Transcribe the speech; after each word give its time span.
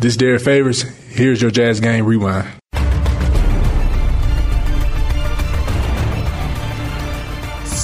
This 0.00 0.12
is 0.12 0.16
Derrick 0.16 0.42
Favors. 0.42 0.82
Here's 0.82 1.42
your 1.42 1.50
Jazz 1.50 1.80
Game 1.80 2.06
Rewind. 2.06 2.46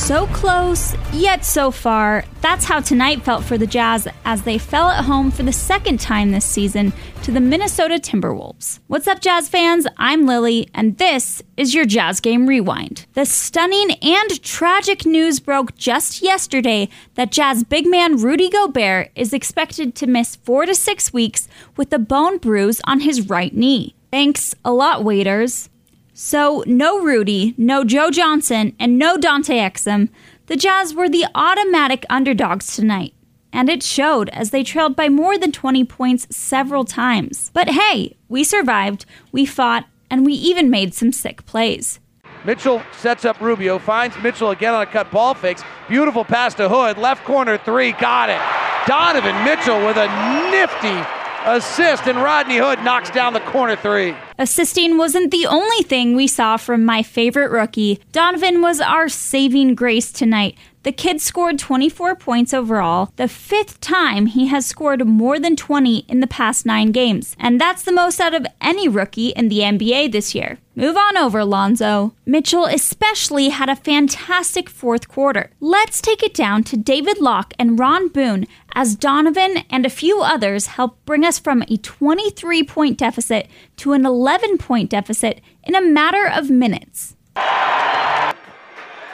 So 0.04 0.26
close, 0.26 0.94
yet 1.14 1.46
so 1.46 1.70
far. 1.70 2.26
That's 2.42 2.66
how 2.66 2.80
tonight 2.80 3.22
felt 3.22 3.42
for 3.42 3.56
the 3.56 3.66
Jazz 3.66 4.06
as 4.26 4.42
they 4.42 4.58
fell 4.58 4.90
at 4.90 5.06
home 5.06 5.30
for 5.30 5.44
the 5.44 5.50
second 5.50 5.98
time 5.98 6.30
this 6.30 6.44
season 6.44 6.92
to 7.22 7.32
the 7.32 7.40
Minnesota 7.40 7.94
Timberwolves. 7.94 8.80
What's 8.86 9.08
up, 9.08 9.22
Jazz 9.22 9.48
fans? 9.48 9.86
I'm 9.96 10.26
Lily, 10.26 10.68
and 10.74 10.98
this 10.98 11.42
is 11.56 11.74
your 11.74 11.86
Jazz 11.86 12.20
Game 12.20 12.46
Rewind. 12.46 13.06
The 13.14 13.24
stunning 13.24 13.92
and 14.02 14.42
tragic 14.42 15.06
news 15.06 15.40
broke 15.40 15.74
just 15.74 16.20
yesterday 16.20 16.90
that 17.14 17.32
Jazz 17.32 17.64
big 17.64 17.86
man 17.86 18.18
Rudy 18.18 18.50
Gobert 18.50 19.10
is 19.14 19.32
expected 19.32 19.94
to 19.94 20.06
miss 20.06 20.36
four 20.36 20.66
to 20.66 20.74
six 20.74 21.14
weeks 21.14 21.48
with 21.78 21.90
a 21.94 21.98
bone 21.98 22.36
bruise 22.36 22.82
on 22.84 23.00
his 23.00 23.30
right 23.30 23.54
knee. 23.54 23.94
Thanks 24.10 24.54
a 24.66 24.70
lot, 24.70 25.02
Waiters. 25.02 25.70
So, 26.16 26.62
no 26.64 27.00
Rudy, 27.00 27.54
no 27.58 27.82
Joe 27.82 28.08
Johnson, 28.08 28.76
and 28.78 28.96
no 28.96 29.18
Dante 29.18 29.58
Exum. 29.58 30.10
The 30.46 30.54
Jazz 30.54 30.94
were 30.94 31.08
the 31.08 31.26
automatic 31.34 32.06
underdogs 32.08 32.76
tonight, 32.76 33.14
and 33.52 33.68
it 33.68 33.82
showed 33.82 34.28
as 34.28 34.50
they 34.50 34.62
trailed 34.62 34.94
by 34.94 35.08
more 35.08 35.36
than 35.36 35.50
20 35.50 35.84
points 35.86 36.28
several 36.30 36.84
times. 36.84 37.50
But 37.52 37.70
hey, 37.70 38.16
we 38.28 38.44
survived, 38.44 39.06
we 39.32 39.44
fought, 39.44 39.86
and 40.08 40.24
we 40.24 40.34
even 40.34 40.70
made 40.70 40.94
some 40.94 41.10
sick 41.10 41.44
plays. 41.46 41.98
Mitchell 42.44 42.80
sets 42.92 43.24
up 43.24 43.40
Rubio, 43.40 43.80
finds 43.80 44.16
Mitchell 44.22 44.50
again 44.50 44.72
on 44.72 44.82
a 44.82 44.86
cut 44.86 45.10
ball 45.10 45.34
fix. 45.34 45.64
Beautiful 45.88 46.24
pass 46.24 46.54
to 46.54 46.68
Hood, 46.68 46.96
left 46.96 47.24
corner 47.24 47.58
three, 47.58 47.90
got 47.90 48.30
it. 48.30 48.40
Donovan 48.86 49.44
Mitchell 49.44 49.84
with 49.84 49.96
a 49.96 50.06
nifty 50.52 51.23
assist, 51.44 52.06
and 52.06 52.18
Rodney 52.18 52.56
Hood 52.58 52.82
knocks 52.84 53.10
down 53.10 53.32
the 53.32 53.40
corner 53.40 53.76
three. 53.76 54.14
Assisting 54.38 54.98
wasn't 54.98 55.30
the 55.30 55.46
only 55.46 55.82
thing 55.82 56.16
we 56.16 56.26
saw 56.26 56.56
from 56.56 56.84
my 56.84 57.02
favorite 57.02 57.50
rookie. 57.50 58.00
Donovan 58.12 58.62
was 58.62 58.80
our 58.80 59.08
saving 59.08 59.74
grace 59.74 60.10
tonight. 60.10 60.56
The 60.84 60.92
kid 60.92 61.22
scored 61.22 61.58
24 61.58 62.14
points 62.16 62.52
overall, 62.52 63.10
the 63.16 63.26
fifth 63.26 63.80
time 63.80 64.26
he 64.26 64.48
has 64.48 64.66
scored 64.66 65.06
more 65.06 65.40
than 65.40 65.56
20 65.56 66.00
in 66.08 66.20
the 66.20 66.26
past 66.26 66.66
nine 66.66 66.92
games. 66.92 67.34
And 67.40 67.58
that's 67.58 67.82
the 67.82 67.92
most 67.92 68.20
out 68.20 68.34
of 68.34 68.46
any 68.60 68.86
rookie 68.86 69.30
in 69.30 69.48
the 69.48 69.60
NBA 69.60 70.12
this 70.12 70.34
year. 70.34 70.58
Move 70.76 70.98
on 70.98 71.16
over, 71.16 71.42
Lonzo. 71.42 72.12
Mitchell 72.26 72.66
especially 72.66 73.48
had 73.48 73.70
a 73.70 73.76
fantastic 73.76 74.68
fourth 74.68 75.08
quarter. 75.08 75.50
Let's 75.58 76.02
take 76.02 76.22
it 76.22 76.34
down 76.34 76.64
to 76.64 76.76
David 76.76 77.18
Locke 77.18 77.54
and 77.58 77.78
Ron 77.78 78.08
Boone 78.08 78.46
as 78.74 78.94
Donovan 78.94 79.64
and 79.70 79.86
a 79.86 79.90
few 79.90 80.20
others 80.20 80.66
helped 80.66 81.06
bring 81.06 81.24
us 81.24 81.38
from 81.38 81.62
a 81.62 81.78
23 81.78 82.62
point 82.64 82.98
deficit 82.98 83.48
to 83.76 83.94
an 83.94 84.04
11 84.04 84.58
point 84.58 84.90
deficit 84.90 85.40
in 85.62 85.74
a 85.74 85.80
matter 85.80 86.28
of 86.28 86.50
minutes. 86.50 87.16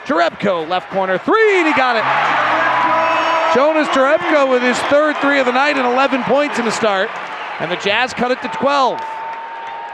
Jerebko, 0.05 0.67
left 0.67 0.89
corner 0.89 1.17
three, 1.17 1.59
and 1.59 1.67
he 1.67 1.73
got 1.73 1.95
it. 1.95 2.03
Jonas 3.53 3.87
Jerebko 3.89 4.49
with 4.49 4.61
his 4.61 4.77
third 4.89 5.17
three 5.17 5.39
of 5.39 5.45
the 5.45 5.51
night 5.51 5.75
and 5.77 5.85
11 5.85 6.23
points 6.23 6.57
in 6.57 6.65
the 6.65 6.71
start. 6.71 7.09
And 7.59 7.69
the 7.69 7.75
Jazz 7.75 8.13
cut 8.13 8.31
it 8.31 8.41
to 8.41 8.47
12. 8.47 8.99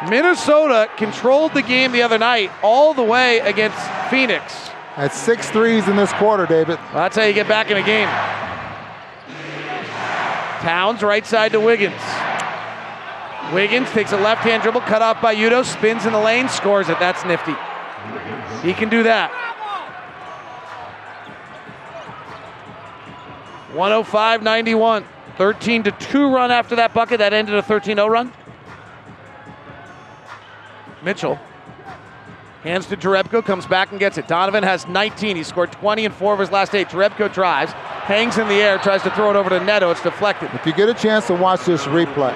Minnesota 0.10 0.88
controlled 0.96 1.54
the 1.54 1.64
game 1.64 1.92
the 1.92 2.04
other 2.04 2.20
night 2.20 2.52
all 2.62 2.94
the 2.94 3.04
way 3.04 3.40
against 3.40 3.78
Phoenix. 4.10 4.70
That's 4.96 5.18
six 5.18 5.50
threes 5.50 5.88
in 5.88 5.96
this 5.96 6.14
quarter, 6.14 6.46
David. 6.46 6.78
Well, 6.78 6.94
that's 6.94 7.16
how 7.16 7.24
you 7.24 7.34
get 7.34 7.48
back 7.48 7.72
in 7.72 7.78
a 7.78 7.84
game. 7.84 8.08
Towns 10.62 11.02
right 11.02 11.26
side 11.26 11.52
to 11.54 11.60
Wiggins. 11.60 12.02
Wiggins 13.54 13.90
takes 13.92 14.12
a 14.12 14.18
left 14.18 14.42
hand 14.42 14.62
dribble, 14.62 14.82
cut 14.82 15.02
off 15.02 15.22
by 15.22 15.36
Udoh, 15.36 15.66
spins 15.66 16.06
in 16.06 16.14
the 16.14 16.20
lane, 16.20 16.48
scores 16.50 16.90
it. 16.90 17.00
That's 17.00 17.26
nifty. 17.26 17.56
He 18.62 18.74
can 18.74 18.90
do 18.90 19.04
that. 19.04 19.32
105 23.74 24.44
91. 24.44 25.06
13 25.38 25.84
to 25.84 25.92
2 25.92 26.34
run 26.34 26.52
after 26.52 26.76
that 26.78 26.94
bucket. 26.94 27.20
That 27.20 27.34
ended 27.34 27.56
a 27.56 27.62
13 27.62 27.98
0 27.98 28.08
run. 28.08 28.34
Mitchell 31.04 31.40
hands 32.68 32.86
to 32.88 32.98
Jerebko, 32.98 33.44
comes 33.46 33.66
back 33.66 33.92
and 33.92 34.00
gets 34.00 34.18
it. 34.18 34.28
Donovan 34.28 34.64
has 34.64 34.88
19. 34.88 35.38
He 35.38 35.44
scored 35.44 35.72
20 35.72 36.06
in 36.06 36.12
four 36.12 36.34
of 36.34 36.40
his 36.40 36.52
last 36.52 36.76
eight. 36.76 36.90
Jerebko 36.90 37.34
drives, 37.34 37.72
hangs 37.72 38.38
in 38.38 38.48
the 38.48 38.56
air, 38.56 38.78
tries 38.80 39.02
to 39.04 39.12
throw 39.12 39.30
it 39.30 39.36
over 39.36 39.50
to 39.50 39.64
Neto. 39.64 39.90
It's 39.92 40.02
deflected. 40.02 40.50
If 40.54 40.66
you 40.66 40.74
get 40.74 40.90
a 40.90 40.94
chance 40.94 41.28
to 41.28 41.34
watch 41.34 41.66
this 41.66 41.84
replay, 41.86 42.36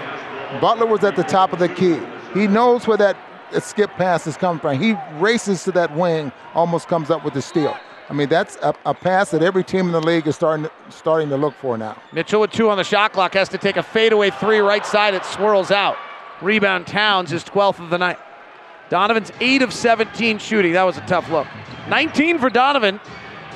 Butler 0.62 0.86
was 0.86 1.03
at 1.03 1.16
the 1.16 1.24
top 1.24 1.53
of 1.53 1.59
the 1.59 1.69
key. 1.69 2.00
He 2.34 2.48
knows 2.48 2.88
where 2.88 2.98
that 2.98 3.18
skip 3.59 3.92
pass 3.92 4.25
is 4.28 4.38
coming 4.38 4.59
from. 4.59 4.80
He 4.80 4.96
races 5.16 5.63
to 5.66 5.72
that 5.74 5.96
wing, 5.96 6.31
almost 6.53 6.88
comes 6.88 7.09
up 7.09 7.25
with 7.25 7.34
the 7.34 7.42
steal. 7.42 7.75
I 8.11 8.13
mean, 8.13 8.27
that's 8.27 8.57
a, 8.57 8.75
a, 8.85 8.94
pass 8.94 9.31
that 9.31 9.41
every 9.41 9.63
team 9.63 9.85
in 9.85 9.94
the 9.94 10.01
league 10.01 10.27
is 10.27 10.35
starting 10.35 10.66
to, 10.66 10.72
starting 10.89 11.29
to 11.29 11.38
look 11.38 11.53
for 11.53 11.77
now. 11.77 11.95
Mitchell 12.11 12.41
with 12.41 12.51
two 12.51 12.69
on 12.69 12.75
the 12.75 12.83
shot 12.83 13.13
clock 13.13 13.33
has 13.35 13.47
to 13.47 13.57
take 13.57 13.77
a 13.77 13.83
fadeaway 13.83 14.31
three 14.31 14.59
right 14.59 14.85
side. 14.85 15.13
It 15.13 15.23
swirls 15.23 15.72
out. 15.72 15.95
Rebound 16.41 16.88
Towns 16.88 17.31
is 17.31 17.41
12th 17.45 17.79
of 17.79 17.89
the 17.89 17.97
night. 17.97 18.19
Donovan's 18.89 19.31
8 19.39 19.61
of 19.61 19.71
17 19.71 20.39
shooting. 20.39 20.73
That 20.73 20.83
was 20.83 20.97
a 20.97 21.05
tough 21.07 21.29
look. 21.29 21.47
19 21.88 22.38
for 22.39 22.50
Donovan. 22.50 23.00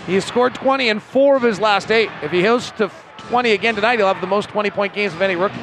He 0.08 0.14
has 0.14 0.24
scored 0.24 0.56
20 0.56 0.88
in 0.88 1.02
four 1.02 1.36
of 1.36 1.42
his 1.42 1.60
last 1.60 1.92
eight. 1.92 2.10
If 2.22 2.32
he 2.32 2.44
goes 2.44 2.72
to 2.72 2.90
20 3.18 3.52
again 3.52 3.76
tonight, 3.76 4.00
he'll 4.00 4.08
have 4.08 4.22
the 4.22 4.28
most 4.28 4.48
20 4.48 4.70
point 4.70 4.94
games 4.94 5.14
of 5.14 5.22
any 5.22 5.36
rookie. 5.36 5.60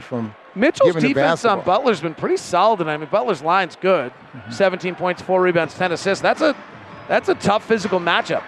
From 0.00 0.34
Mitchell's 0.56 0.96
defense 0.96 1.44
on 1.44 1.62
Butler's 1.62 2.00
been 2.00 2.14
pretty 2.14 2.38
solid 2.38 2.78
tonight. 2.78 2.94
I 2.94 2.96
mean, 2.96 3.10
Butler's 3.10 3.42
line's 3.42 3.76
good. 3.76 4.10
Mm-hmm. 4.10 4.50
17 4.50 4.94
points, 4.96 5.22
four 5.22 5.40
rebounds, 5.40 5.74
10 5.74 5.92
assists. 5.92 6.20
That's 6.20 6.40
a 6.40 6.56
that's 7.08 7.28
a 7.28 7.34
tough 7.34 7.66
physical 7.66 7.98
matchup. 8.00 8.44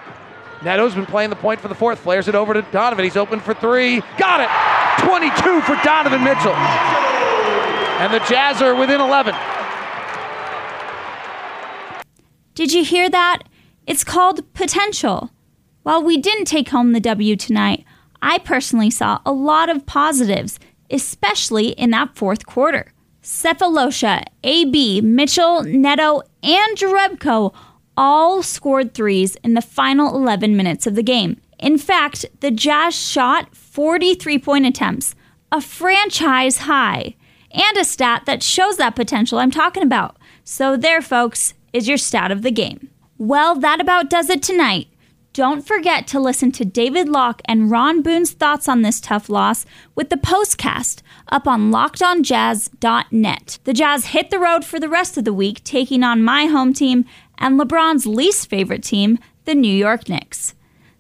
Neto's 0.63 0.95
been 0.95 1.07
playing 1.07 1.31
the 1.31 1.37
point 1.37 1.61
for 1.61 1.69
the 1.69 1.75
fourth. 1.75 1.99
Flares 2.01 2.29
it 2.29 2.35
over 2.35 2.53
to 2.53 2.63
Donovan. 2.71 3.05
He's 3.05 3.17
open 3.17 3.41
for 3.41 3.55
three. 3.55 4.03
Got 4.19 4.41
it. 4.43 5.07
22 5.07 5.61
for 5.63 5.77
Donovan 5.83 6.23
Mitchell. 6.23 6.53
And 6.53 8.13
the 8.13 8.19
Jazz 8.29 8.61
are 8.61 8.75
within 8.75 9.01
11. 9.01 9.35
Did 12.55 12.73
you 12.73 12.85
hear 12.85 13.09
that? 13.09 13.45
It's 13.87 14.05
called 14.05 14.53
potential. 14.53 15.31
While 15.83 16.03
we 16.03 16.19
didn't 16.19 16.45
take 16.45 16.69
home 16.69 16.93
the 16.93 17.01
W 17.01 17.37
tonight, 17.37 17.85
I 18.21 18.39
personally 18.39 18.91
saw 18.91 19.21
a 19.25 19.33
lot 19.33 19.71
of 19.71 19.87
positives, 19.87 20.59
especially 20.91 21.69
in 21.71 21.91
that 21.91 22.17
fourth 22.17 22.45
quarter. 22.45 22.93
Sefolosha, 23.23 24.25
AB, 24.45 25.01
Mitchell, 25.01 25.63
Neto, 25.63 26.23
and 26.43 26.77
Jerebko 26.77 27.55
all 27.97 28.43
scored 28.43 28.95
threes 28.95 29.37
in 29.37 29.55
the 29.55 29.63
final 29.63 30.15
11 30.15 30.57
minutes 30.57 30.87
of 30.87 30.95
the 30.95 31.03
game. 31.03 31.41
In 31.59 31.77
fact, 31.77 32.25
the 32.41 32.51
Jazz 32.51 32.95
shot 32.95 33.55
43 33.55 34.39
point 34.39 34.67
attempts, 34.67 35.15
a 35.53 35.61
franchise 35.61 36.59
high, 36.59 37.17
and 37.51 37.77
a 37.77 37.85
stat 37.85 38.23
that 38.27 38.43
shows 38.43 38.77
that 38.77 38.97
potential 38.97 39.39
I'm 39.39 39.51
talking 39.51 39.83
about. 39.83 40.17
So, 40.45 40.77
there, 40.77 41.03
folks, 41.03 41.55
is 41.73 41.89
your 41.89 41.99
stat 41.99 42.31
of 42.31 42.43
the 42.43 42.51
game. 42.51 42.91
Well, 43.19 43.55
that 43.57 43.81
about 43.81 44.09
does 44.09 44.31
it 44.31 44.43
tonight. 44.43 44.89
Don't 45.33 45.65
forget 45.65 46.09
to 46.09 46.19
listen 46.19 46.51
to 46.53 46.65
David 46.65 47.09
Locke 47.09 47.41
and 47.45 47.71
Ron 47.71 48.03
Boone's 48.03 48.33
thoughts 48.33 48.69
on 48.69 48.83
this 48.83 49.01
tough 49.01 49.29
loss 49.29 49.65
with 49.95 50.11
the 50.11 50.17
postcast 50.17 51.03
up 51.31 51.47
on 51.47 51.71
lockedonjazz.net. 51.71 53.59
The 53.63 53.73
Jazz 53.73 54.07
hit 54.07 54.31
the 54.31 54.41
road 54.41 54.65
for 54.65 54.81
the 54.81 54.89
rest 54.89 55.17
of 55.17 55.25
the 55.25 55.33
week, 55.33 55.63
taking 55.63 56.03
on 56.03 56.25
my 56.25 56.47
home 56.47 56.73
team 56.73 57.05
and 57.41 57.59
LeBron's 57.59 58.07
least 58.07 58.49
favorite 58.49 58.83
team, 58.83 59.19
the 59.47 59.55
New 59.55 59.75
York 59.75 60.09
Knicks. 60.09 60.55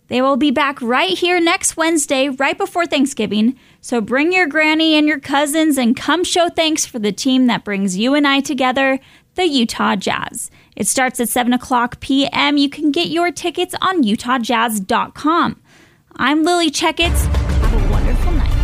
They 0.09 0.21
will 0.21 0.37
be 0.37 0.51
back 0.51 0.83
right 0.83 1.17
here 1.17 1.39
next 1.39 1.77
Wednesday, 1.77 2.31
right 2.31 2.59
before 2.59 2.84
Thanksgiving. 2.84 3.56
So 3.81 4.01
bring 4.01 4.33
your 4.33 4.49
granny 4.49 4.95
and 4.95 5.06
your 5.06 5.21
cousins 5.21 5.78
and 5.78 5.97
come 5.97 6.25
show 6.25 6.49
thanks 6.49 6.84
for 6.84 6.99
the 6.99 7.13
team 7.13 7.47
that 7.47 7.65
brings 7.65 7.97
you 7.97 8.15
and 8.15 8.27
I 8.27 8.41
together, 8.41 8.98
the 9.37 9.47
Utah 9.47 9.95
Jazz. 9.95 10.51
It 10.75 10.89
starts 10.89 11.21
at 11.21 11.28
7 11.28 11.53
o'clock 11.53 12.01
p.m. 12.01 12.57
You 12.57 12.69
can 12.69 12.91
get 12.91 13.07
your 13.07 13.31
tickets 13.31 13.77
on 13.81 14.03
utahjazz.com. 14.03 15.63
I'm 16.16 16.43
Lily 16.43 16.71
Checkets. 16.71 17.25
Have 17.27 17.72
a 17.72 17.93
wonderful 17.93 18.33
night. 18.33 18.59